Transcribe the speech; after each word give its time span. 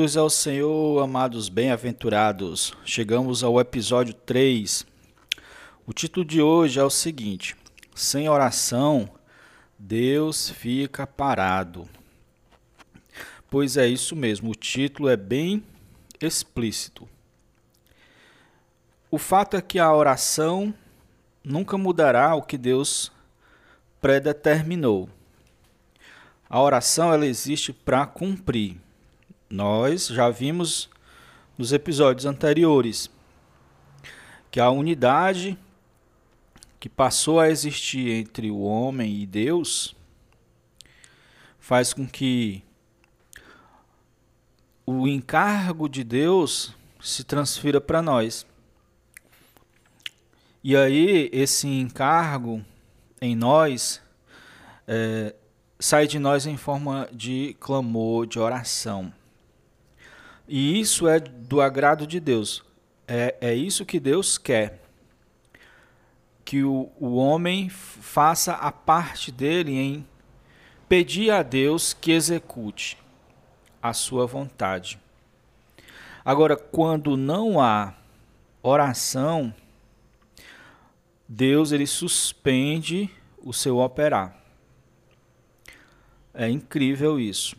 Jesus 0.00 0.16
é 0.16 0.22
o 0.22 0.30
Senhor, 0.30 1.02
amados 1.02 1.50
bem-aventurados. 1.50 2.72
Chegamos 2.86 3.44
ao 3.44 3.60
episódio 3.60 4.14
3. 4.14 4.86
O 5.86 5.92
título 5.92 6.24
de 6.24 6.40
hoje 6.40 6.80
é 6.80 6.82
o 6.82 6.88
seguinte: 6.88 7.54
Sem 7.94 8.26
oração, 8.26 9.10
Deus 9.78 10.48
fica 10.48 11.06
parado. 11.06 11.86
Pois 13.50 13.76
é 13.76 13.86
isso 13.86 14.16
mesmo, 14.16 14.52
o 14.52 14.54
título 14.54 15.06
é 15.06 15.18
bem 15.18 15.62
explícito. 16.18 17.06
O 19.10 19.18
fato 19.18 19.54
é 19.54 19.60
que 19.60 19.78
a 19.78 19.92
oração 19.92 20.72
nunca 21.44 21.76
mudará 21.76 22.34
o 22.34 22.42
que 22.42 22.56
Deus 22.56 23.12
predeterminou. 24.00 25.10
A 26.48 26.58
oração 26.58 27.12
ela 27.12 27.26
existe 27.26 27.70
para 27.70 28.06
cumprir. 28.06 28.78
Nós 29.50 30.06
já 30.06 30.30
vimos 30.30 30.88
nos 31.58 31.72
episódios 31.72 32.24
anteriores 32.24 33.10
que 34.48 34.60
a 34.60 34.70
unidade 34.70 35.58
que 36.78 36.88
passou 36.88 37.40
a 37.40 37.50
existir 37.50 38.10
entre 38.10 38.48
o 38.48 38.60
homem 38.60 39.20
e 39.20 39.26
Deus 39.26 39.96
faz 41.58 41.92
com 41.92 42.06
que 42.06 42.62
o 44.86 45.08
encargo 45.08 45.88
de 45.88 46.04
Deus 46.04 46.72
se 47.02 47.24
transfira 47.24 47.80
para 47.80 48.00
nós. 48.00 48.46
E 50.62 50.76
aí, 50.76 51.28
esse 51.32 51.66
encargo 51.66 52.64
em 53.20 53.34
nós 53.34 54.00
é, 54.86 55.34
sai 55.80 56.06
de 56.06 56.20
nós 56.20 56.46
em 56.46 56.56
forma 56.56 57.08
de 57.12 57.56
clamor, 57.58 58.28
de 58.28 58.38
oração. 58.38 59.12
E 60.52 60.80
isso 60.80 61.06
é 61.06 61.20
do 61.20 61.60
agrado 61.60 62.04
de 62.08 62.18
Deus. 62.18 62.64
É, 63.06 63.36
é 63.40 63.54
isso 63.54 63.86
que 63.86 64.00
Deus 64.00 64.36
quer. 64.36 64.82
Que 66.44 66.64
o, 66.64 66.90
o 66.98 67.14
homem 67.14 67.68
faça 67.68 68.54
a 68.54 68.72
parte 68.72 69.30
dele 69.30 69.78
em 69.78 70.06
pedir 70.88 71.30
a 71.30 71.44
Deus 71.44 71.92
que 71.92 72.10
execute 72.10 72.98
a 73.80 73.92
sua 73.92 74.26
vontade. 74.26 74.98
Agora, 76.24 76.56
quando 76.56 77.16
não 77.16 77.60
há 77.60 77.94
oração, 78.60 79.54
Deus 81.28 81.70
ele 81.70 81.86
suspende 81.86 83.08
o 83.40 83.52
seu 83.52 83.78
operar. 83.78 84.36
É 86.34 86.48
incrível 86.48 87.20
isso. 87.20 87.54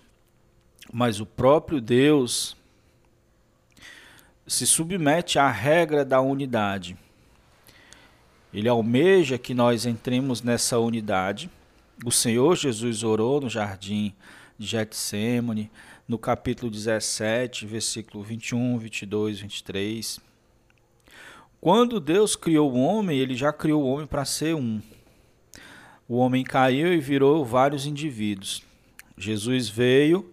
Mas 0.91 1.21
o 1.21 1.25
próprio 1.25 1.79
Deus 1.79 2.59
se 4.51 4.67
submete 4.67 5.39
à 5.39 5.49
regra 5.49 6.03
da 6.03 6.19
unidade. 6.19 6.97
Ele 8.53 8.67
almeja 8.67 9.37
que 9.37 9.53
nós 9.53 9.85
entremos 9.85 10.41
nessa 10.41 10.77
unidade. 10.77 11.49
O 12.03 12.11
Senhor 12.11 12.57
Jesus 12.57 13.01
orou 13.01 13.39
no 13.39 13.49
jardim 13.49 14.13
de 14.59 14.67
Getsemane, 14.67 15.71
no 16.05 16.17
capítulo 16.19 16.69
17, 16.69 17.65
versículo 17.65 18.21
21, 18.25 18.77
22, 18.77 19.39
23. 19.39 20.19
Quando 21.61 22.01
Deus 22.01 22.35
criou 22.35 22.73
o 22.73 22.81
homem, 22.81 23.17
ele 23.17 23.35
já 23.35 23.53
criou 23.53 23.81
o 23.81 23.87
homem 23.87 24.05
para 24.05 24.25
ser 24.25 24.53
um. 24.53 24.81
O 26.09 26.17
homem 26.17 26.43
caiu 26.43 26.93
e 26.93 26.99
virou 26.99 27.45
vários 27.45 27.85
indivíduos. 27.85 28.63
Jesus 29.17 29.69
veio 29.69 30.29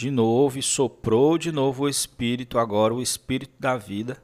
de 0.00 0.10
novo 0.10 0.58
e 0.58 0.62
soprou 0.62 1.36
de 1.36 1.52
novo 1.52 1.82
o 1.82 1.88
Espírito, 1.88 2.58
agora 2.58 2.94
o 2.94 3.02
Espírito 3.02 3.52
da 3.60 3.76
vida, 3.76 4.16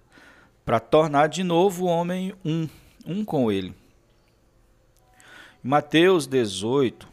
para 0.65 0.81
tornar 0.81 1.29
de 1.29 1.45
novo 1.45 1.85
o 1.85 1.87
homem 1.87 2.35
um, 2.43 2.67
um 3.07 3.23
com 3.23 3.53
ele. 3.53 3.75
Mateus 5.63 6.27
18, 6.27 7.07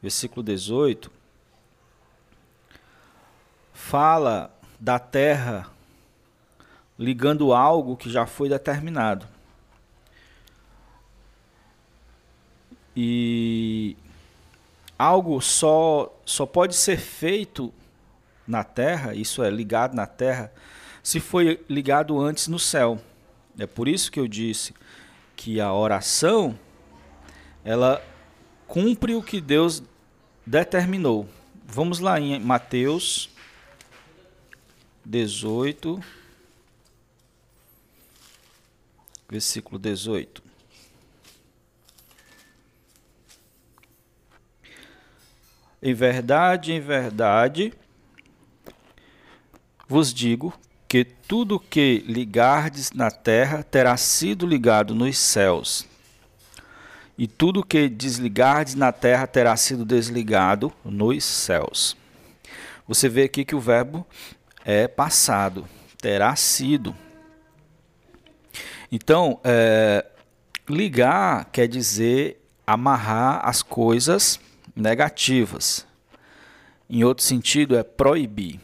versículo 0.00 0.44
18, 0.44 1.10
fala 3.74 4.56
da 4.78 5.00
terra 5.00 5.68
ligando 6.96 7.52
algo 7.52 7.96
que 7.96 8.08
já 8.08 8.26
foi 8.26 8.48
determinado. 8.48 9.26
E 12.94 13.96
algo 14.98 15.40
só, 15.40 16.14
só 16.24 16.46
pode 16.46 16.74
ser 16.74 16.98
feito 16.98 17.72
na 18.46 18.64
terra, 18.64 19.14
isso 19.14 19.42
é, 19.42 19.50
ligado 19.50 19.94
na 19.94 20.06
terra, 20.06 20.52
se 21.02 21.20
foi 21.20 21.64
ligado 21.68 22.18
antes 22.20 22.48
no 22.48 22.58
céu. 22.58 23.00
É 23.58 23.66
por 23.66 23.88
isso 23.88 24.10
que 24.10 24.20
eu 24.20 24.28
disse 24.28 24.74
que 25.34 25.60
a 25.60 25.72
oração 25.72 26.58
ela 27.64 28.02
cumpre 28.66 29.14
o 29.14 29.22
que 29.22 29.40
Deus 29.40 29.82
determinou. 30.44 31.28
Vamos 31.66 31.98
lá 31.98 32.20
em 32.20 32.38
Mateus 32.38 33.28
18, 35.04 36.00
versículo 39.28 39.78
18. 39.78 40.45
Em 45.86 45.94
verdade, 45.94 46.72
em 46.72 46.80
verdade, 46.80 47.72
vos 49.86 50.12
digo 50.12 50.52
que 50.88 51.04
tudo 51.04 51.60
que 51.60 52.02
ligardes 52.08 52.90
na 52.90 53.08
terra 53.08 53.62
terá 53.62 53.96
sido 53.96 54.48
ligado 54.48 54.96
nos 54.96 55.16
céus, 55.16 55.86
e 57.16 57.28
tudo 57.28 57.64
que 57.64 57.88
desligardes 57.88 58.74
na 58.74 58.90
terra 58.90 59.28
terá 59.28 59.56
sido 59.56 59.84
desligado 59.84 60.72
nos 60.84 61.22
céus. 61.22 61.96
Você 62.88 63.08
vê 63.08 63.22
aqui 63.22 63.44
que 63.44 63.54
o 63.54 63.60
verbo 63.60 64.04
é 64.64 64.88
passado, 64.88 65.68
terá 65.98 66.34
sido. 66.34 66.96
Então, 68.90 69.38
é, 69.44 70.04
ligar 70.68 71.44
quer 71.52 71.68
dizer 71.68 72.44
amarrar 72.66 73.48
as 73.48 73.62
coisas 73.62 74.40
negativas. 74.76 75.86
Em 76.88 77.02
outro 77.02 77.24
sentido, 77.24 77.74
é 77.76 77.82
proibir. 77.82 78.60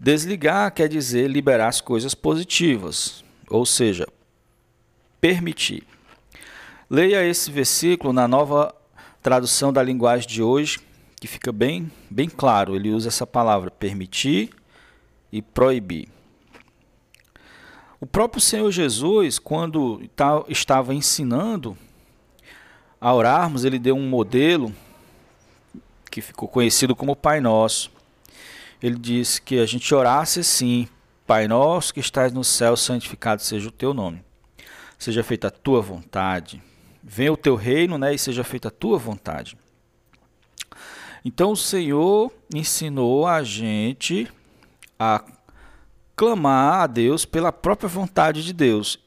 Desligar 0.00 0.72
quer 0.72 0.88
dizer 0.88 1.28
liberar 1.28 1.68
as 1.68 1.80
coisas 1.80 2.14
positivas, 2.14 3.22
ou 3.48 3.64
seja, 3.64 4.08
permitir. 5.20 5.84
Leia 6.90 7.24
esse 7.24 7.50
versículo 7.50 8.12
na 8.12 8.26
nova 8.26 8.74
tradução 9.22 9.72
da 9.72 9.82
linguagem 9.82 10.26
de 10.28 10.42
hoje, 10.42 10.80
que 11.20 11.28
fica 11.28 11.52
bem, 11.52 11.88
bem 12.10 12.28
claro. 12.28 12.74
Ele 12.74 12.90
usa 12.90 13.08
essa 13.08 13.26
palavra 13.26 13.70
permitir 13.70 14.50
e 15.30 15.40
proibir. 15.40 16.08
O 18.00 18.06
próprio 18.06 18.40
Senhor 18.40 18.68
Jesus, 18.72 19.38
quando 19.38 20.02
estava 20.48 20.92
ensinando 20.92 21.78
a 23.02 23.12
orarmos, 23.12 23.64
ele 23.64 23.80
deu 23.80 23.96
um 23.96 24.08
modelo 24.08 24.72
que 26.08 26.20
ficou 26.20 26.46
conhecido 26.46 26.94
como 26.94 27.16
Pai 27.16 27.40
Nosso. 27.40 27.90
Ele 28.80 28.96
disse 28.96 29.42
que 29.42 29.58
a 29.58 29.66
gente 29.66 29.92
orasse 29.92 30.38
assim: 30.38 30.86
Pai 31.26 31.48
Nosso 31.48 31.92
que 31.92 31.98
estás 31.98 32.32
no 32.32 32.44
céu, 32.44 32.76
santificado 32.76 33.42
seja 33.42 33.68
o 33.68 33.72
teu 33.72 33.92
nome. 33.92 34.24
Seja 34.96 35.24
feita 35.24 35.48
a 35.48 35.50
tua 35.50 35.82
vontade. 35.82 36.62
Venha 37.02 37.32
o 37.32 37.36
teu 37.36 37.56
reino, 37.56 37.98
né, 37.98 38.14
e 38.14 38.18
seja 38.18 38.44
feita 38.44 38.68
a 38.68 38.70
tua 38.70 38.98
vontade. 38.98 39.58
Então 41.24 41.50
o 41.50 41.56
Senhor 41.56 42.32
ensinou 42.54 43.26
a 43.26 43.42
gente 43.42 44.30
a 44.96 45.24
clamar 46.14 46.82
a 46.82 46.86
Deus 46.86 47.24
pela 47.24 47.50
própria 47.50 47.88
vontade 47.88 48.44
de 48.44 48.52
Deus. 48.52 49.01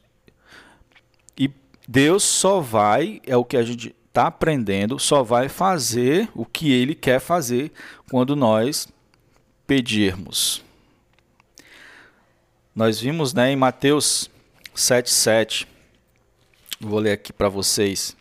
Deus 1.87 2.23
só 2.23 2.59
vai, 2.59 3.21
é 3.25 3.37
o 3.37 3.45
que 3.45 3.57
a 3.57 3.63
gente 3.63 3.95
está 4.07 4.27
aprendendo, 4.27 4.97
só 4.97 5.23
vai 5.23 5.49
fazer 5.49 6.29
o 6.33 6.45
que 6.45 6.71
Ele 6.71 6.95
quer 6.95 7.19
fazer 7.19 7.71
quando 8.09 8.35
nós 8.35 8.87
pedirmos. 9.67 10.63
Nós 12.73 12.99
vimos 12.99 13.33
né, 13.33 13.51
em 13.51 13.55
Mateus 13.55 14.29
7,7, 14.75 15.67
vou 16.79 16.99
ler 16.99 17.13
aqui 17.13 17.31
para 17.31 17.49
vocês. 17.49 18.15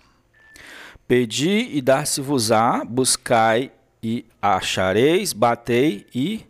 Pedi 1.06 1.68
e 1.76 1.82
dar-se-vos-á, 1.82 2.84
buscai 2.84 3.70
e 4.02 4.24
achareis, 4.40 5.32
batei 5.32 6.06
e 6.14 6.44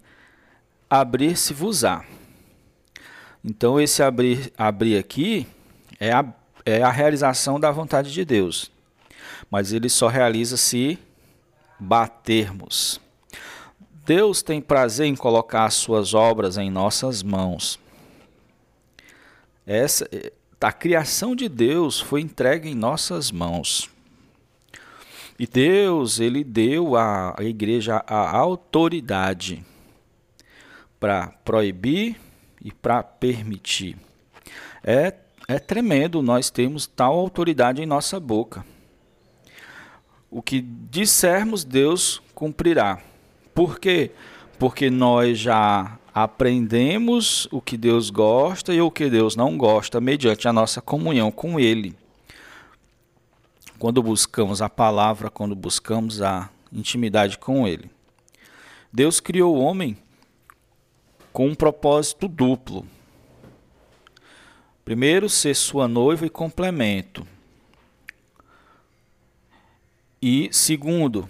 abrir-se-vos-á. 0.89 2.05
Então, 3.45 3.81
esse 3.81 4.03
abrir, 4.03 4.53
abrir 4.57 4.97
aqui 4.97 5.47
é 5.99 6.13
a 6.13 6.25
é 6.65 6.83
a 6.83 6.91
realização 6.91 7.61
da 7.61 7.71
vontade 7.71 8.13
de 8.13 8.25
Deus. 8.25 8.71
Mas 9.51 9.73
ele 9.73 9.89
só 9.89 10.09
realiza 10.09 10.57
se 10.57 10.99
batermos. 11.79 13.01
Deus 14.05 14.43
tem 14.43 14.61
prazer 14.61 15.07
em 15.07 15.17
colocar 15.17 15.65
as 15.65 15.75
suas 15.75 16.15
obras 16.15 16.59
em 16.59 16.71
nossas 16.71 17.23
mãos. 17.23 17.79
Essa, 19.67 20.09
a 20.61 20.73
criação 20.73 21.35
de 21.35 21.49
Deus 21.49 22.01
foi 22.01 22.21
entregue 22.21 22.69
em 22.69 22.75
nossas 22.75 23.31
mãos. 23.31 23.91
E 25.39 25.47
Deus, 25.47 26.21
ele 26.21 26.45
deu 26.45 26.97
à 26.97 27.35
igreja 27.41 28.05
a 28.07 28.37
autoridade 28.37 29.65
para 31.01 31.29
proibir 31.45 32.17
e 32.63 32.73
para 32.73 33.03
permitir. 33.03 33.97
É, 34.83 35.11
é 35.47 35.59
tremendo 35.59 36.23
nós 36.23 36.51
temos 36.51 36.87
tal 36.87 37.19
autoridade 37.19 37.83
em 37.83 37.87
nossa 37.87 38.19
boca. 38.19 38.65
O 40.31 40.43
que 40.43 40.61
dissermos, 40.61 41.65
Deus 41.65 42.21
cumprirá. 42.35 43.01
Por 43.55 43.79
quê? 43.79 44.11
Porque 44.59 44.91
nós 44.91 45.39
já 45.39 45.99
aprendemos 46.13 47.47
o 47.53 47.61
que 47.61 47.77
Deus 47.77 48.11
gosta 48.11 48.73
e 48.73 48.81
o 48.81 48.91
que 48.91 49.11
Deus 49.11 49.37
não 49.37 49.57
gosta 49.57 50.01
mediante 50.01 50.49
a 50.49 50.53
nossa 50.53 50.81
comunhão 50.81 51.31
com 51.31 51.61
Ele. 51.61 51.95
Quando 53.79 54.03
buscamos 54.03 54.63
a 54.63 54.69
palavra, 54.69 55.29
quando 55.29 55.55
buscamos 55.55 56.23
a 56.23 56.49
intimidade 56.73 57.39
com 57.39 57.67
Ele. 57.69 57.91
Deus 58.93 59.21
criou 59.21 59.57
o 59.57 59.61
homem 59.61 59.97
com 61.33 61.49
um 61.49 61.55
propósito 61.55 62.29
duplo. 62.29 62.87
Primeiro, 64.85 65.29
ser 65.31 65.55
sua 65.55 65.89
noiva 65.89 66.27
e 66.27 66.31
complemento. 66.31 67.27
E 70.21 70.49
segundo, 70.53 71.29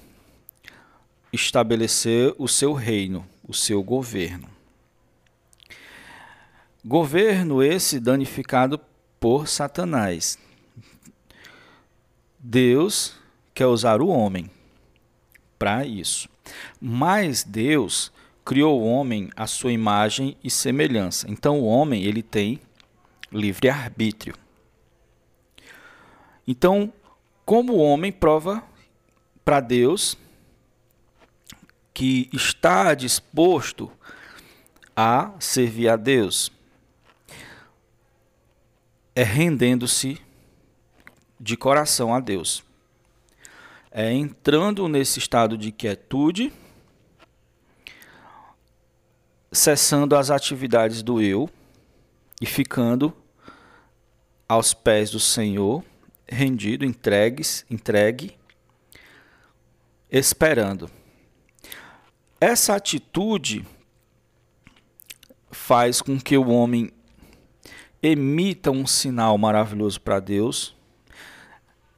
estabelecer 1.33 2.35
o 2.39 2.49
seu 2.49 2.73
reino, 2.73 3.27
o 3.47 3.55
seu 3.55 3.83
governo. 3.83 4.49
Governo 6.85 7.63
esse 7.63 7.99
danificado 8.01 8.81
por 9.21 9.49
Satanás. 9.49 10.39
Deus 12.39 13.15
quer 13.55 13.67
usar 13.67 14.03
o 14.03 14.09
homem 14.09 14.51
para 15.59 15.87
isso. 15.87 16.29
Mas 16.81 17.43
Deus 17.43 18.13
criou 18.45 18.83
o 18.83 18.87
homem 18.87 19.31
à 19.35 19.47
sua 19.47 19.73
imagem 19.73 20.37
e 20.45 20.51
semelhança. 20.51 21.31
Então 21.31 21.61
o 21.61 21.65
homem 21.65 22.05
ele 22.05 22.23
tem 22.23 22.61
livre 23.31 23.69
arbítrio. 23.69 24.35
Então, 26.47 26.93
como 27.45 27.75
o 27.75 27.79
homem 27.79 28.13
prova 28.13 28.63
para 29.45 29.61
Deus 29.61 30.17
que 31.93 32.29
está 32.33 32.95
disposto 32.95 33.91
a 34.97 35.33
servir 35.39 35.89
a 35.89 35.97
Deus? 35.97 36.53
É 39.15 39.23
rendendo-se 39.23 40.21
de 41.39 41.57
coração 41.57 42.15
a 42.15 42.21
Deus. 42.21 42.65
É 43.91 44.13
entrando 44.13 44.89
nesse 44.89 45.19
estado 45.19 45.57
de 45.57 45.71
quietude 45.71 46.53
cessando 49.53 50.17
as 50.17 50.31
atividades 50.31 51.01
do 51.01 51.23
eu 51.23 51.49
e 52.41 52.47
ficando 52.47 53.15
aos 54.49 54.75
pés 54.75 55.11
do 55.11 55.21
Senhor, 55.21 55.85
rendido, 56.29 56.85
entregues, 56.85 57.65
entregue, 57.71 58.37
esperando. 60.11 60.91
Essa 62.41 62.75
atitude 62.75 63.65
faz 65.51 66.03
com 66.03 66.19
que 66.21 66.37
o 66.37 66.49
homem 66.51 66.91
emita 68.03 68.71
um 68.71 68.87
sinal 68.87 69.39
maravilhoso 69.39 70.01
para 70.01 70.21
Deus, 70.21 70.75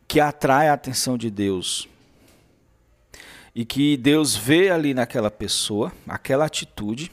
que 0.06 0.20
atrai 0.20 0.68
a 0.68 0.74
atenção 0.74 1.18
de 1.18 1.30
Deus. 1.30 1.88
E 3.54 3.64
que 3.64 3.96
Deus 3.96 4.36
vê 4.36 4.70
ali 4.70 4.94
naquela 4.94 5.30
pessoa, 5.30 5.92
aquela 6.06 6.44
atitude, 6.44 7.10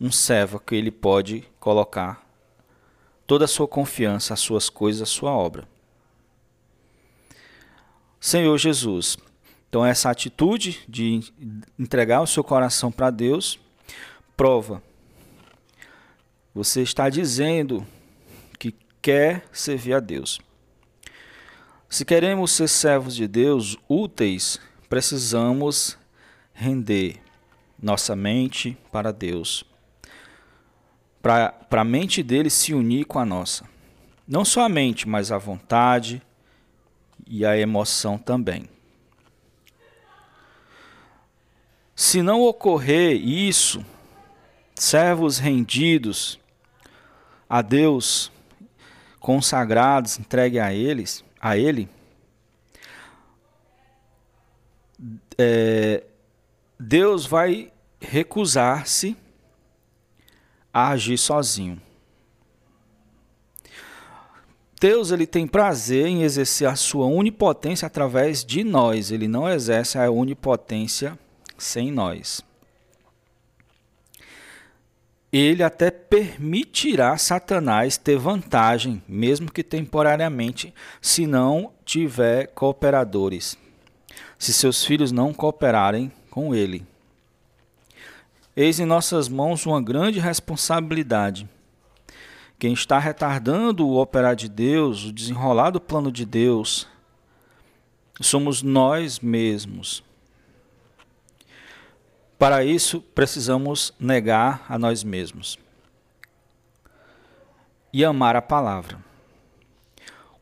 um 0.00 0.10
servo 0.10 0.58
que 0.58 0.74
ele 0.74 0.90
pode 0.90 1.49
colocar 1.60 2.26
toda 3.26 3.44
a 3.44 3.48
sua 3.48 3.68
confiança, 3.68 4.34
as 4.34 4.40
suas 4.40 4.68
coisas, 4.68 5.02
a 5.02 5.06
sua 5.06 5.30
obra. 5.30 5.68
Senhor 8.18 8.58
Jesus, 8.58 9.16
então 9.68 9.86
essa 9.86 10.10
atitude 10.10 10.80
de 10.88 11.20
entregar 11.78 12.22
o 12.22 12.26
seu 12.26 12.42
coração 12.42 12.90
para 12.90 13.10
Deus 13.10 13.58
prova. 14.36 14.82
Você 16.52 16.82
está 16.82 17.08
dizendo 17.08 17.86
que 18.58 18.74
quer 19.00 19.44
servir 19.52 19.94
a 19.94 20.00
Deus. 20.00 20.40
Se 21.88 22.04
queremos 22.04 22.52
ser 22.52 22.68
servos 22.68 23.14
de 23.14 23.28
Deus 23.28 23.76
úteis, 23.88 24.60
precisamos 24.88 25.96
render 26.52 27.20
nossa 27.80 28.16
mente 28.16 28.76
para 28.90 29.12
Deus 29.12 29.69
para 31.22 31.54
a 31.70 31.84
mente 31.84 32.22
dele 32.22 32.50
se 32.50 32.72
unir 32.74 33.04
com 33.04 33.18
a 33.18 33.24
nossa. 33.24 33.64
Não 34.26 34.44
só 34.44 34.62
a 34.62 34.68
mente, 34.68 35.08
mas 35.08 35.32
a 35.32 35.38
vontade 35.38 36.22
e 37.26 37.44
a 37.44 37.56
emoção 37.56 38.16
também. 38.16 38.68
Se 41.94 42.22
não 42.22 42.40
ocorrer 42.42 43.14
isso, 43.14 43.84
servos 44.74 45.38
rendidos 45.38 46.40
a 47.48 47.60
Deus, 47.60 48.30
consagrados, 49.18 50.18
entregue 50.18 50.58
a 50.58 50.72
eles, 50.72 51.24
a 51.40 51.56
Ele, 51.56 51.88
é, 55.36 56.04
Deus 56.78 57.26
vai 57.26 57.72
recusar-se 58.00 59.16
a 60.72 60.90
agir 60.90 61.18
sozinho. 61.18 61.80
Deus 64.80 65.10
ele 65.10 65.26
tem 65.26 65.46
prazer 65.46 66.06
em 66.06 66.22
exercer 66.22 66.66
a 66.66 66.74
sua 66.74 67.04
onipotência 67.04 67.84
através 67.84 68.42
de 68.42 68.64
nós. 68.64 69.10
Ele 69.10 69.28
não 69.28 69.46
exerce 69.46 69.98
a 69.98 70.10
onipotência 70.10 71.18
sem 71.58 71.92
nós. 71.92 72.42
Ele 75.30 75.62
até 75.62 75.90
permitirá 75.90 77.16
Satanás 77.16 77.96
ter 77.96 78.16
vantagem, 78.16 79.02
mesmo 79.06 79.52
que 79.52 79.62
temporariamente, 79.62 80.74
se 81.00 81.26
não 81.26 81.72
tiver 81.84 82.48
cooperadores. 82.48 83.56
Se 84.38 84.52
seus 84.52 84.82
filhos 84.82 85.12
não 85.12 85.32
cooperarem 85.32 86.10
com 86.30 86.54
ele. 86.54 86.89
Eis 88.60 88.78
em 88.78 88.84
nossas 88.84 89.26
mãos 89.26 89.64
uma 89.64 89.80
grande 89.80 90.20
responsabilidade. 90.20 91.48
Quem 92.58 92.74
está 92.74 92.98
retardando 92.98 93.88
o 93.88 93.98
operar 93.98 94.36
de 94.36 94.50
Deus, 94.50 95.06
o 95.06 95.12
desenrolar 95.14 95.70
do 95.70 95.80
plano 95.80 96.12
de 96.12 96.26
Deus, 96.26 96.86
somos 98.20 98.60
nós 98.60 99.18
mesmos. 99.18 100.04
Para 102.38 102.62
isso, 102.62 103.00
precisamos 103.00 103.94
negar 103.98 104.66
a 104.68 104.78
nós 104.78 105.02
mesmos 105.02 105.58
e 107.90 108.04
amar 108.04 108.36
a 108.36 108.42
palavra. 108.42 108.98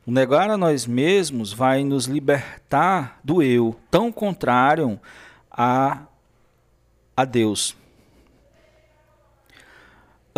O 0.05 0.11
negar 0.11 0.51
a 0.51 0.57
nós 0.57 0.89
mesmos 0.89 1.53
vai 1.53 1.85
nos 1.85 2.07
libertar 2.07 3.21
do 3.23 3.41
eu, 3.41 3.79
tão 3.89 4.11
contrário 4.11 4.99
a, 5.53 6.03
a 7.17 7.25
Deus. 7.25 7.78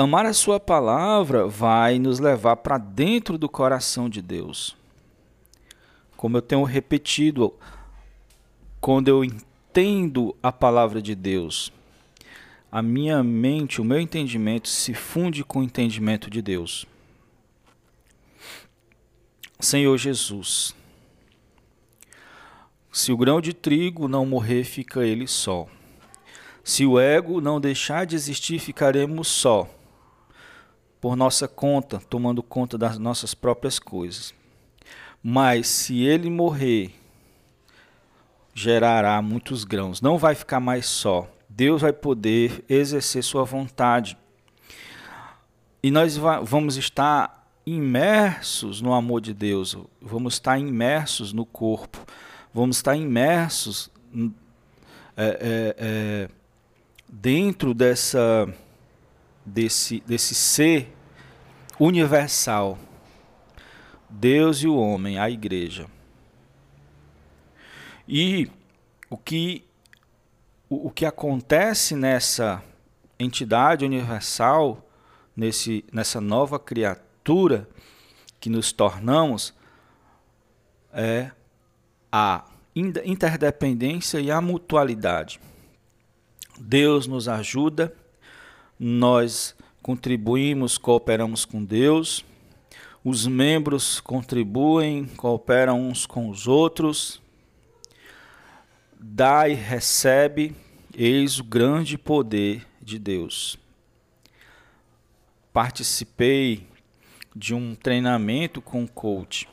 Amar 0.00 0.25
a 0.25 0.33
Sua 0.33 0.59
palavra 0.59 1.47
vai 1.47 1.99
nos 1.99 2.21
levar 2.21 2.57
para 2.57 2.78
dentro 2.78 3.37
do 3.37 3.50
coração 3.50 4.09
de 4.09 4.23
Deus. 4.23 4.75
Como 6.16 6.38
eu 6.38 6.40
tenho 6.40 6.62
repetido, 6.62 7.52
quando 8.80 9.09
eu 9.09 9.23
entendo 9.23 10.35
a 10.42 10.50
palavra 10.50 11.02
de 11.02 11.14
Deus, 11.14 11.71
a 12.73 12.80
minha 12.80 13.23
mente, 13.23 13.78
o 13.78 13.85
meu 13.85 14.00
entendimento 14.00 14.69
se 14.69 14.95
funde 14.95 15.45
com 15.45 15.59
o 15.59 15.62
entendimento 15.62 16.30
de 16.30 16.40
Deus. 16.40 16.87
Senhor 19.61 19.99
Jesus, 19.99 20.75
se 22.90 23.12
o 23.12 23.19
grão 23.19 23.38
de 23.38 23.52
trigo 23.52 24.09
não 24.09 24.25
morrer, 24.25 24.64
fica 24.64 25.04
ele 25.04 25.26
só. 25.26 25.66
Se 26.64 26.87
o 26.87 26.99
ego 26.99 27.38
não 27.42 27.61
deixar 27.61 28.07
de 28.07 28.16
existir, 28.16 28.59
ficaremos 28.59 29.28
só 29.28 29.69
por 31.00 31.16
nossa 31.16 31.49
conta, 31.49 31.99
tomando 32.11 32.42
conta 32.42 32.76
das 32.76 32.99
nossas 32.99 33.35
próprias 33.35 33.78
coisas. 33.78 34.35
Mas 35.23 35.66
se 35.66 36.02
ele 36.02 36.28
morrer, 36.30 36.95
gerará 38.54 39.21
muitos 39.23 39.64
grãos, 39.64 40.00
não 40.00 40.19
vai 40.19 40.35
ficar 40.35 40.61
mais 40.61 40.87
só. 40.87 41.28
Deus 41.49 41.83
vai 41.83 41.92
poder 41.92 42.64
exercer 42.69 43.23
sua 43.23 43.45
vontade. 43.45 44.16
E 45.83 45.90
nós 45.90 46.16
vamos 46.16 46.76
estar 46.76 47.49
imersos 47.66 48.80
no 48.80 48.92
amor 48.92 49.21
de 49.21 49.33
Deus, 49.33 49.76
vamos 50.00 50.35
estar 50.35 50.59
imersos 50.59 51.33
no 51.33 51.47
corpo, 51.47 51.99
vamos 52.52 52.76
estar 52.76 52.97
imersos 52.97 53.90
é, 55.16 55.25
é, 55.25 55.76
é, 55.78 56.28
dentro 57.09 57.73
dessa, 57.73 58.52
desse, 59.50 60.00
desse 60.07 60.35
ser 60.35 60.95
universal, 61.78 62.78
Deus 64.09 64.59
e 64.62 64.69
o 64.69 64.76
homem, 64.76 65.19
a 65.19 65.28
igreja. 65.28 65.87
E 68.09 68.50
o 69.09 69.16
que, 69.16 69.64
o, 70.69 70.88
o 70.88 70.90
que 70.90 71.04
acontece 71.04 71.95
nessa 71.95 72.62
entidade 73.19 73.85
universal, 73.85 74.85
nesse, 75.37 75.85
nessa 75.92 76.21
nova 76.21 76.59
criatura 76.59 77.69
que 78.40 78.49
nos 78.49 78.73
tornamos, 78.73 79.54
é 80.92 81.30
a 82.11 82.45
interdependência 82.75 84.21
e 84.21 84.30
a 84.30 84.40
mutualidade. 84.40 85.40
Deus 86.59 87.07
nos 87.07 87.28
ajuda, 87.28 87.95
nós 88.82 89.54
contribuímos, 89.82 90.78
cooperamos 90.78 91.44
com 91.44 91.62
Deus, 91.62 92.25
os 93.04 93.26
membros 93.26 94.00
contribuem, 94.00 95.04
cooperam 95.18 95.78
uns 95.78 96.06
com 96.06 96.30
os 96.30 96.49
outros, 96.49 97.20
dá 98.99 99.46
e 99.46 99.54
recebe, 99.54 100.56
eis 100.96 101.38
o 101.38 101.44
grande 101.44 101.99
poder 101.99 102.66
de 102.80 102.99
Deus. 102.99 103.58
Participei 105.52 106.66
de 107.37 107.54
um 107.54 107.75
treinamento 107.75 108.62
com 108.62 108.84
o 108.84 108.88
coach. 108.88 109.46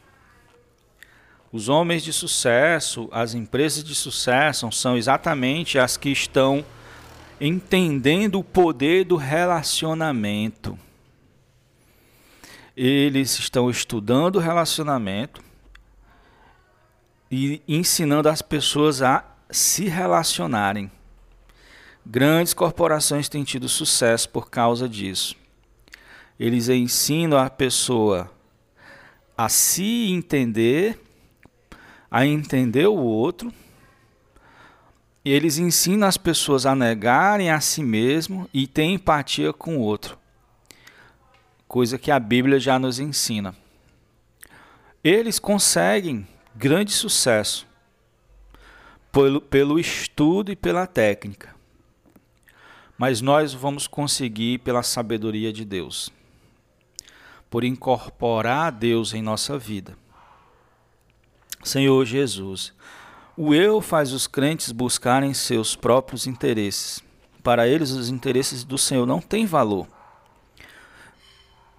Os 1.52 1.68
homens 1.68 2.02
de 2.04 2.14
sucesso, 2.14 3.10
as 3.12 3.34
empresas 3.34 3.84
de 3.84 3.96
sucesso 3.96 4.72
são 4.72 4.96
exatamente 4.96 5.78
as 5.78 5.98
que 5.98 6.10
estão 6.10 6.66
entendendo 7.40 8.40
o 8.40 8.44
poder 8.44 9.06
do 9.06 9.16
relacionamento. 9.16 10.78
Eles 12.76 13.38
estão 13.40 13.70
estudando 13.70 14.36
o 14.36 14.40
relacionamento 14.40 15.42
e 17.32 17.62
ensinando 17.68 18.30
as 18.30 18.42
pessoas 18.42 19.02
a 19.02 19.26
se 19.50 19.86
relacionarem. 19.86 20.92
Grandes 22.06 22.54
corporações 22.54 23.28
têm 23.28 23.44
tido 23.44 23.68
sucesso 23.68 24.30
por 24.30 24.50
causa 24.50 24.88
disso. 24.88 25.36
Eles 26.40 26.70
ensinam 26.70 27.38
a 27.38 27.50
pessoa 27.50 28.32
a 29.38 29.50
se 29.50 30.12
entender, 30.12 31.00
a 32.10 32.26
entender 32.26 32.88
o 32.88 32.96
outro. 32.96 33.54
E 35.28 35.30
eles 35.30 35.58
ensinam 35.58 36.08
as 36.08 36.16
pessoas 36.16 36.66
a 36.66 36.74
negarem 36.74 37.52
a 37.52 37.60
si 37.60 37.84
mesmo 37.84 38.50
e 38.54 38.66
ter 38.66 38.86
empatia 38.86 39.52
com 39.52 39.76
o 39.76 39.82
outro. 39.82 40.18
Coisa 41.68 41.98
que 41.98 42.10
a 42.10 42.18
Bíblia 42.18 42.62
já 42.62 42.80
nos 42.80 42.98
ensina. 42.98 43.54
Eles 45.04 45.38
conseguem 45.38 46.26
grande 46.56 46.94
sucesso 46.94 47.68
pelo, 49.12 49.42
pelo 49.42 49.78
estudo 49.78 50.50
e 50.50 50.56
pela 50.56 50.88
técnica. 50.88 51.54
Mas 52.98 53.20
nós 53.20 53.54
vamos 53.54 53.86
conseguir 53.86 54.60
pela 54.60 54.82
sabedoria 54.82 55.52
de 55.52 55.66
Deus, 55.66 56.10
por 57.50 57.66
incorporar 57.66 58.72
Deus 58.72 59.14
em 59.14 59.22
nossa 59.22 59.58
vida. 59.58 59.98
Senhor 61.66 62.06
Jesus, 62.06 62.74
o 63.38 63.54
eu 63.54 63.80
faz 63.80 64.12
os 64.12 64.26
crentes 64.26 64.72
buscarem 64.72 65.32
seus 65.32 65.76
próprios 65.76 66.26
interesses. 66.26 67.04
Para 67.44 67.68
eles, 67.68 67.92
os 67.92 68.10
interesses 68.10 68.64
do 68.64 68.80
Senhor 68.80 69.06
não 69.06 69.22
têm 69.22 69.46
valor. 69.46 69.88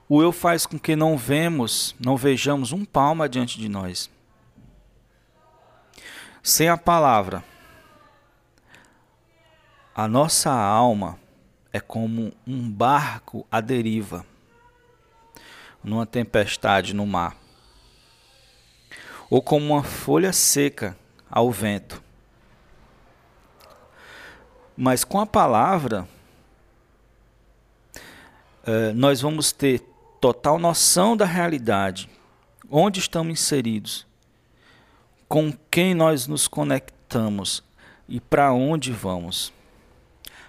O 0.09 0.23
eu 0.23 0.31
faz 0.31 0.65
com 0.65 0.79
que 0.79 0.95
não 0.95 1.19
vemos, 1.19 1.97
não 1.99 2.17
vejamos 2.17 2.71
um 2.71 2.85
palmo 2.85 3.29
diante 3.29 3.59
de 3.59 3.69
nós. 3.69 4.09
Sem 6.45 6.69
a 6.69 6.77
palavra, 6.77 7.43
a 9.93 10.07
nossa 10.07 10.53
alma 10.53 11.19
é 11.73 11.81
como 11.81 12.33
um 12.47 12.71
barco 12.71 13.45
à 13.51 13.61
deriva, 13.61 14.25
numa 15.83 16.07
tempestade 16.07 16.95
no 16.95 17.05
mar, 17.05 17.37
ou 19.29 19.43
como 19.43 19.75
uma 19.75 19.83
folha 19.83 20.33
seca 20.33 20.97
ao 21.31 21.51
vento. 21.51 22.03
Mas 24.77 25.05
com 25.05 25.21
a 25.21 25.27
palavra, 25.27 26.09
eh, 28.65 28.93
nós 28.93 29.21
vamos 29.21 29.51
ter 29.51 29.83
total 30.21 30.59
noção 30.59 31.17
da 31.17 31.25
realidade, 31.25 32.09
onde 32.71 33.01
estamos 33.01 33.33
inseridos, 33.33 34.07
com 35.29 35.53
quem 35.71 35.95
nós 35.95 36.27
nos 36.27 36.47
conectamos 36.47 37.63
e 38.09 38.21
para 38.21 38.53
onde 38.53 38.93
vamos. 38.93 39.53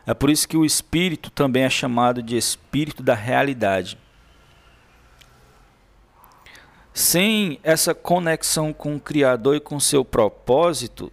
É 0.06 0.14
por 0.14 0.30
isso 0.30 0.48
que 0.48 0.58
o 0.58 0.66
espírito 0.66 1.30
também 1.30 1.64
é 1.64 1.70
chamado 1.70 2.24
de 2.24 2.36
espírito 2.36 3.04
da 3.04 3.14
realidade. 3.14 3.98
Sem 6.94 7.60
essa 7.64 7.94
conexão 7.94 8.74
com 8.74 8.96
o 8.96 9.00
Criador 9.00 9.56
e 9.56 9.60
com 9.60 9.80
seu 9.80 10.04
propósito, 10.04 11.12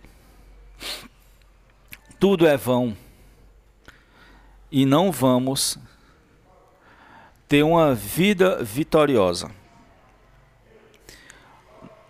tudo 2.19 2.47
é 2.47 2.57
vão. 2.57 2.97
E 4.71 4.85
não 4.85 5.13
vamos 5.13 5.79
ter 7.49 7.63
uma 7.63 7.95
vida 7.95 8.63
vitoriosa. 8.63 9.51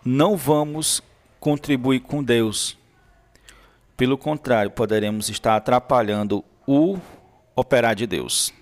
Não 0.05 0.37
vamos 0.37 1.03
contribuir 1.41 2.01
com 2.01 2.23
Deus. 2.23 2.79
Pelo 3.97 4.17
contrário, 4.17 4.71
poderemos 4.71 5.29
estar 5.29 5.57
atrapalhando 5.57 6.45
o 6.67 6.99
operar 7.55 7.95
de 7.95 8.07
Deus. 8.07 8.53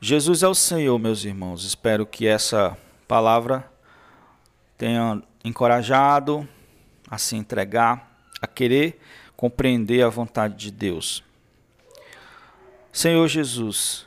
Jesus 0.00 0.42
é 0.42 0.48
o 0.48 0.54
Senhor, 0.54 0.98
meus 0.98 1.24
irmãos. 1.24 1.64
Espero 1.64 2.06
que 2.06 2.26
essa 2.26 2.76
palavra 3.08 3.68
tenha 4.76 5.22
encorajado 5.42 6.46
a 7.10 7.16
se 7.16 7.34
entregar, 7.34 8.20
a 8.40 8.46
querer 8.46 9.00
compreender 9.34 10.04
a 10.04 10.08
vontade 10.10 10.54
de 10.56 10.70
Deus. 10.70 11.24
Senhor 12.92 13.26
Jesus, 13.26 14.06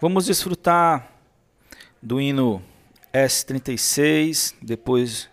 vamos 0.00 0.26
desfrutar 0.26 1.12
do 2.02 2.20
hino 2.20 2.62
S36, 3.14 4.54
depois 4.60 5.30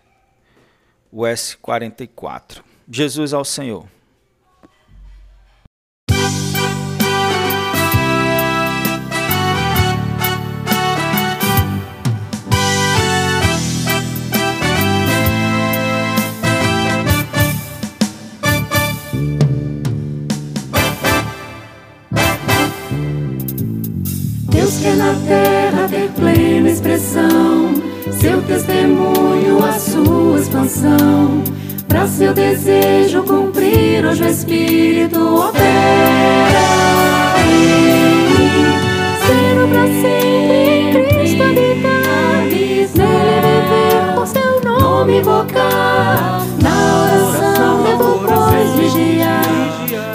o 1.10 1.22
S44. 1.22 2.62
Jesus 2.88 3.34
ao 3.34 3.44
Senhor. 3.44 3.86
Terra 25.26 25.88
ter 25.88 26.10
plena 26.10 26.70
expressão 26.70 27.94
seu 28.24 28.40
testemunho, 28.42 29.62
a 29.62 29.72
sua 29.72 30.38
expansão. 30.38 31.42
Para 31.86 32.06
seu 32.06 32.32
desejo 32.32 33.22
cumprir, 33.22 34.04
hoje 34.06 34.22
o 34.22 34.28
Espírito 34.28 35.20
opera 35.20 35.62
em 37.44 37.56
mim. 37.58 38.64
Sendo 39.26 39.68
para 39.68 39.86
sempre 39.86 41.00
em 41.00 41.18
Cristo 41.18 41.42
habitar, 41.42 42.46
nele 42.46 43.40
viver, 43.42 44.14
por 44.14 44.26
seu 44.26 44.60
nome 44.62 45.18
invocar. 45.18 46.46
Na 46.62 47.02
oração 47.02 47.82
devo, 47.82 48.20
pois, 48.26 48.70
vigiar, 48.80 49.44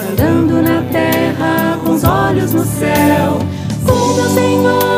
andando 0.10 0.64
na 0.64 0.82
terra 0.92 1.78
com 1.84 1.92
os 1.92 2.04
olhos 2.04 2.54
no 2.54 2.66
céu. 2.66 3.38
Com 3.86 4.16
meu 4.16 4.30
Senhor, 4.30 4.89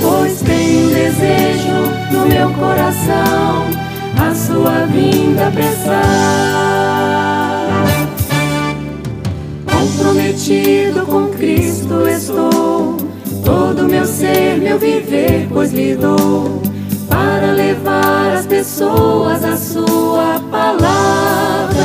pois 0.00 0.40
tenho 0.42 0.90
desejo 0.90 1.90
no 2.12 2.26
meu 2.26 2.50
coração 2.52 3.66
a 4.18 4.34
sua 4.34 4.86
vinda 4.86 5.48
apressar. 5.48 6.00
Comprometido 9.66 11.06
com 11.06 11.28
Cristo 11.28 12.06
estou, 12.08 12.96
todo 13.44 13.88
meu 13.88 14.04
ser, 14.04 14.58
meu 14.58 14.78
viver, 14.78 15.48
pois 15.50 15.72
lhe 15.72 15.94
dou, 15.94 16.62
para 17.08 17.52
levar 17.52 18.36
as 18.36 18.46
pessoas 18.46 19.44
a 19.44 19.56
sua 19.56 20.40
palavra 20.50 21.80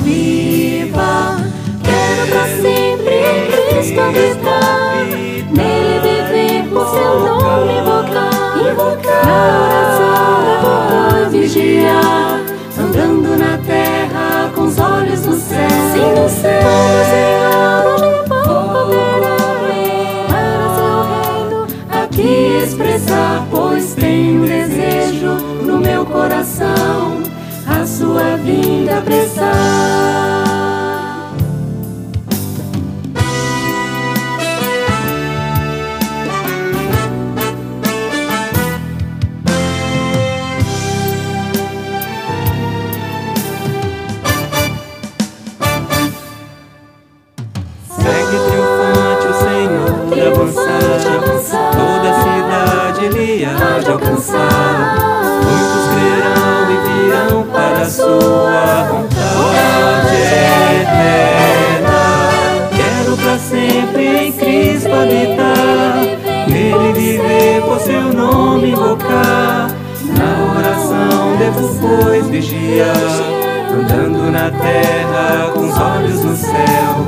viva. 0.00 1.38
Quero 1.82 2.26
para 2.30 2.46
sempre 2.62 3.14
em 3.14 3.50
Cristo 3.68 4.00
habitar, 4.00 5.27
seu 6.90 7.20
nome 7.20 7.78
invocar, 7.78 8.70
invocar. 8.70 9.26
na 9.26 9.36
oração 9.64 10.08
devo 11.20 11.30
vigiar, 11.30 12.40
andando 12.78 13.38
na 13.38 13.58
terra 13.58 14.50
com 14.54 14.62
os 14.62 14.78
olhos 14.78 15.26
no 15.26 15.34
céu. 15.34 15.68
Sim, 15.92 16.20
no 16.20 16.28
céu, 16.28 16.70
Senhor, 17.10 17.94
onde 17.94 18.28
vou 18.28 18.68
poder 18.68 19.20
para 20.28 20.66
seu 20.76 20.96
reino 21.10 21.66
aqui 22.02 22.62
expressar, 22.64 23.46
pois 23.50 23.94
tenho 23.94 24.46
desejo 24.46 25.34
no 25.64 25.78
meu 25.78 26.04
coração 26.06 27.22
a 27.66 27.86
sua 27.86 28.36
vinda 28.36 28.98
apressar. 28.98 30.47
Olhos 76.08 76.24
no 76.24 76.36
céu. 76.36 77.06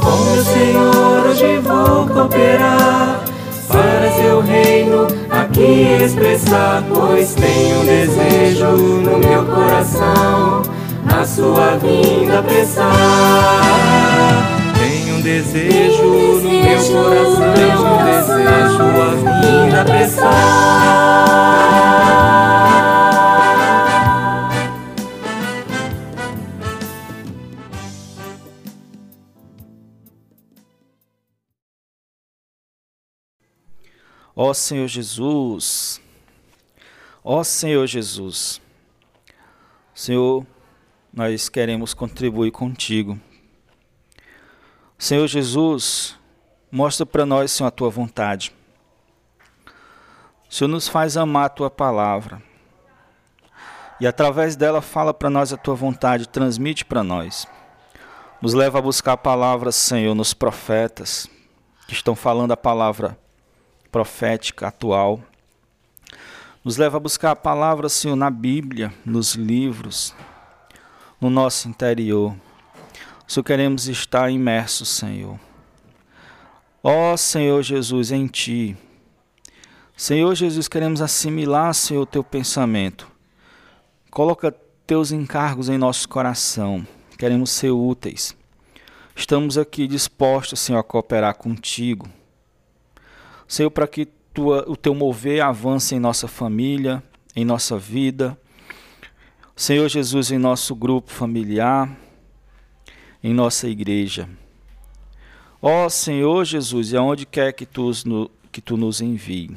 Com 0.00 0.16
meu 0.24 0.44
Senhor 0.44 1.26
hoje 1.26 1.58
vou 1.60 2.06
cooperar 2.08 3.20
para 3.68 4.12
seu 4.12 4.40
reino 4.40 5.06
aqui 5.30 6.02
expressar, 6.04 6.82
pois 6.92 7.34
tenho 7.34 7.84
desejo 7.84 8.66
no 8.66 9.18
meu 9.18 9.44
coração 9.46 10.62
a 11.08 11.24
sua 11.24 11.78
vinda 11.78 12.40
apressar. 12.40 12.90
Tenho 14.78 15.16
um 15.16 15.20
desejo 15.20 16.02
no 16.42 16.50
meu 16.50 16.78
coração, 16.78 17.54
desejo 18.04 18.82
a 19.00 19.14
vinda 19.70 19.80
apressar. 19.82 20.92
Ó 34.34 34.54
Senhor 34.54 34.88
Jesus, 34.88 36.00
ó 37.22 37.44
Senhor 37.44 37.86
Jesus, 37.86 38.62
Senhor, 39.94 40.46
nós 41.12 41.50
queremos 41.50 41.92
contribuir 41.92 42.50
contigo. 42.50 43.20
Senhor 44.96 45.26
Jesus, 45.26 46.16
mostra 46.70 47.04
para 47.04 47.26
nós, 47.26 47.52
Senhor, 47.52 47.68
a 47.68 47.70
tua 47.70 47.90
vontade. 47.90 48.54
Senhor, 50.48 50.68
nos 50.68 50.88
faz 50.88 51.18
amar 51.18 51.46
a 51.46 51.50
tua 51.50 51.70
palavra. 51.70 52.42
E 54.00 54.06
através 54.06 54.56
dela 54.56 54.80
fala 54.80 55.12
para 55.12 55.28
nós 55.28 55.52
a 55.52 55.58
tua 55.58 55.74
vontade, 55.74 56.26
transmite 56.26 56.86
para 56.86 57.04
nós. 57.04 57.46
Nos 58.40 58.54
leva 58.54 58.78
a 58.78 58.82
buscar 58.82 59.12
a 59.12 59.16
palavra, 59.18 59.70
Senhor, 59.70 60.14
nos 60.14 60.32
profetas 60.32 61.28
que 61.86 61.92
estão 61.92 62.16
falando 62.16 62.52
a 62.52 62.56
palavra 62.56 63.18
profética 63.92 64.68
atual. 64.68 65.20
Nos 66.64 66.78
leva 66.78 66.96
a 66.96 67.00
buscar 67.00 67.32
a 67.32 67.36
palavra, 67.36 67.88
Senhor, 67.88 68.16
na 68.16 68.30
Bíblia, 68.30 68.92
nos 69.04 69.34
livros, 69.34 70.14
no 71.20 71.28
nosso 71.28 71.68
interior. 71.68 72.34
Só 73.26 73.42
queremos 73.42 73.88
estar 73.88 74.30
imersos, 74.30 74.88
Senhor. 74.88 75.38
Ó 76.82 77.16
Senhor 77.16 77.62
Jesus, 77.62 78.10
em 78.10 78.26
Ti. 78.26 78.76
Senhor 79.96 80.34
Jesus, 80.34 80.66
queremos 80.66 81.00
assimilar, 81.00 81.74
Senhor, 81.74 82.02
o 82.02 82.06
Teu 82.06 82.24
pensamento. 82.24 83.06
Coloca 84.10 84.56
Teus 84.86 85.12
encargos 85.12 85.68
em 85.68 85.78
nosso 85.78 86.08
coração. 86.08 86.86
Queremos 87.18 87.50
ser 87.50 87.70
úteis. 87.70 88.36
Estamos 89.14 89.58
aqui 89.58 89.86
dispostos, 89.86 90.60
Senhor, 90.60 90.78
a 90.78 90.82
cooperar 90.82 91.34
contigo. 91.34 92.08
Senhor, 93.46 93.70
para 93.70 93.86
que 93.86 94.06
tua, 94.32 94.64
o 94.68 94.76
teu 94.76 94.94
mover 94.94 95.42
avance 95.42 95.94
em 95.94 96.00
nossa 96.00 96.26
família, 96.26 97.02
em 97.36 97.44
nossa 97.44 97.78
vida. 97.78 98.38
Senhor 99.54 99.88
Jesus, 99.88 100.30
em 100.30 100.38
nosso 100.38 100.74
grupo 100.74 101.10
familiar, 101.10 101.90
em 103.22 103.34
nossa 103.34 103.68
igreja. 103.68 104.28
Ó 105.60 105.88
Senhor 105.88 106.44
Jesus, 106.44 106.92
e 106.92 106.96
aonde 106.96 107.26
quer 107.26 107.52
que 107.52 107.66
tu, 107.66 107.90
que 108.50 108.60
tu 108.60 108.76
nos 108.76 109.00
envie. 109.00 109.56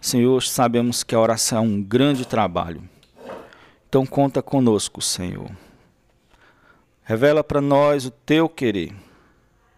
Senhor, 0.00 0.42
sabemos 0.42 1.02
que 1.02 1.14
a 1.14 1.20
oração 1.20 1.58
é 1.58 1.60
um 1.60 1.82
grande 1.82 2.26
trabalho. 2.26 2.82
Então 3.88 4.04
conta 4.04 4.42
conosco, 4.42 5.00
Senhor. 5.00 5.50
Revela 7.04 7.44
para 7.44 7.60
nós 7.60 8.06
o 8.06 8.10
teu 8.10 8.48
querer. 8.48 8.94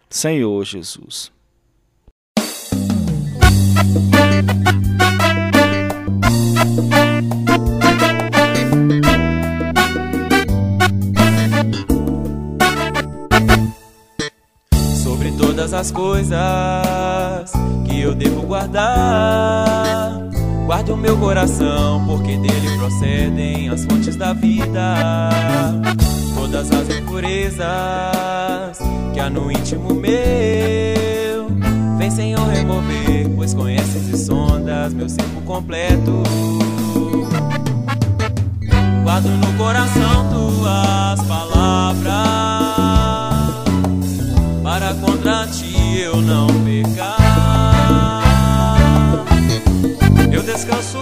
Senhor 0.09 0.64
Jesus. 0.64 1.33
Sobre 15.02 15.32
todas 15.32 15.72
as 15.72 15.90
coisas 15.90 17.52
que 17.87 18.00
eu 18.00 18.14
devo 18.14 18.42
guardar, 18.42 20.18
guarde 20.66 20.92
o 20.92 20.96
meu 20.96 21.16
coração, 21.18 22.04
porque 22.06 22.37
dele 22.37 22.78
procedem 22.78 23.68
as 23.68 23.84
fontes 23.84 24.16
da 24.16 24.32
vida. 24.32 25.30
Todas 26.34 26.70
as 26.70 26.88
impurezas 26.96 27.64
que 29.12 29.20
há 29.20 29.30
no 29.30 29.50
íntimo 29.50 29.94
meu, 29.94 30.12
vem 32.14 32.37
Senhor 32.37 32.46
remover, 32.48 33.29
pois 33.37 33.55
conheces 33.55 34.09
e 34.09 34.16
sondas 34.16 34.94
meu 34.94 35.09
ser 35.09 35.24
por 35.24 35.42
completo. 35.42 36.22
Guardo 39.03 39.29
no 39.29 39.53
coração 39.55 40.29
tuas 40.31 41.22
palavras, 41.27 42.05
para 44.62 44.94
contra 44.94 45.46
ti 45.48 46.00
eu 46.00 46.16
não 46.22 46.46
pecar. 46.64 48.14
Eu 50.33 50.42
descanso 50.42 50.98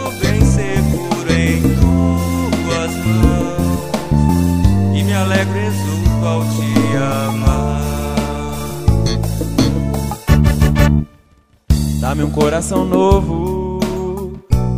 Um 12.22 12.30
coração 12.30 12.84
novo, 12.84 13.80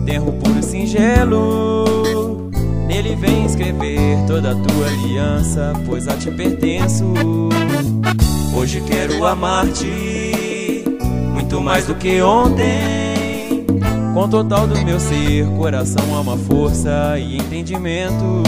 terro 0.07 0.33
puro 0.33 0.59
e 0.59 0.63
singelo. 0.63 2.51
Nele 2.87 3.15
vem 3.15 3.45
escrever 3.45 4.17
toda 4.27 4.53
a 4.53 4.55
tua 4.55 4.87
aliança, 4.87 5.75
pois 5.85 6.09
a 6.09 6.17
ti 6.17 6.31
pertenço. 6.31 7.05
Hoje 8.57 8.81
quero 8.81 9.27
amar-te 9.27 10.85
muito 11.35 11.61
mais 11.61 11.87
do 11.87 11.95
que 11.95 12.23
ontem. 12.23 13.67
Com 14.15 14.27
total 14.29 14.67
do 14.67 14.83
meu 14.83 14.99
ser, 14.99 15.47
coração 15.59 16.19
ama 16.19 16.39
força 16.39 17.19
e 17.19 17.37
entendimento. 17.37 18.43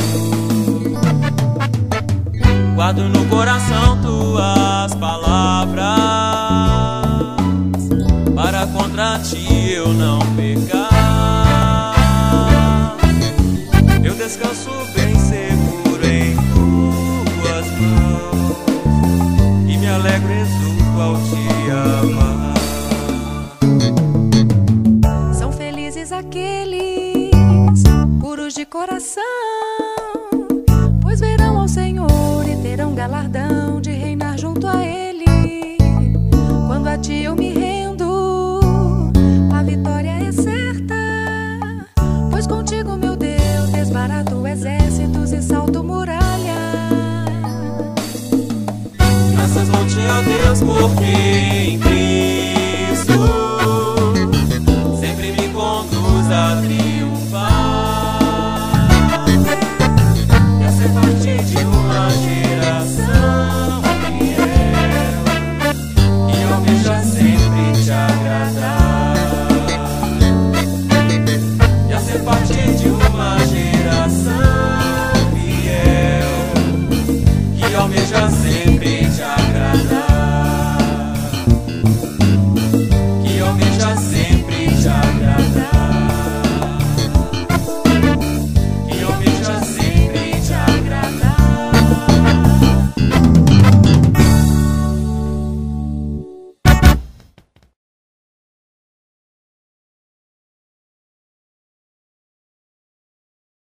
Guardo 2.74 3.09
no 3.11 3.26
coração 3.26 4.00
tuas 4.00 4.94
palavras 4.94 6.26
Para 8.46 8.64
contra 8.68 9.18
ti 9.18 9.72
eu 9.72 9.88
não 9.88 10.20
pecar. 10.37 10.87
Eu 14.04 14.14
descanso 14.14 14.86